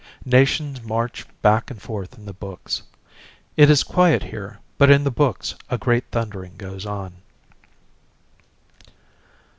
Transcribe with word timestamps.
Nations 0.25 0.81
march 0.81 1.27
back 1.43 1.69
and 1.69 1.79
forth 1.79 2.17
in 2.17 2.25
the 2.25 2.33
books. 2.33 2.81
It 3.55 3.69
is 3.69 3.83
quiet 3.83 4.23
here 4.23 4.57
but 4.79 4.89
in 4.89 5.03
the 5.03 5.11
books 5.11 5.53
a 5.69 5.77
great 5.77 6.05
thundering 6.09 6.55
goes 6.57 6.87
on. 6.87 7.17